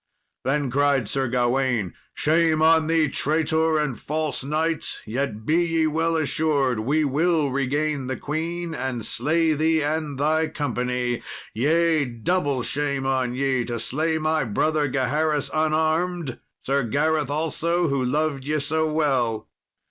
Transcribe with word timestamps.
Then 0.45 0.71
cried 0.71 1.07
Sir 1.07 1.27
Gawain, 1.27 1.93
"Shame 2.15 2.63
on 2.63 2.87
thee, 2.87 3.07
traitor 3.07 3.77
and 3.77 3.99
false 3.99 4.43
knight, 4.43 4.99
yet 5.05 5.45
be 5.45 5.63
ye 5.63 5.85
well 5.85 6.15
assured 6.15 6.79
we 6.79 7.03
will 7.05 7.51
regain 7.51 8.07
the 8.07 8.17
queen 8.17 8.73
and 8.73 9.05
slay 9.05 9.53
thee 9.53 9.83
and 9.83 10.17
thy 10.17 10.47
company; 10.47 11.21
yea, 11.53 12.05
double 12.05 12.63
shame 12.63 13.05
on 13.05 13.35
ye 13.35 13.63
to 13.65 13.79
slay 13.79 14.17
my 14.17 14.43
brother 14.43 14.87
Gaheris 14.89 15.51
unarmed, 15.53 16.39
Sir 16.65 16.81
Gareth 16.81 17.29
also, 17.29 17.87
who 17.87 18.03
loved 18.03 18.43
ye 18.43 18.57
so 18.59 18.91
well. 18.91 19.49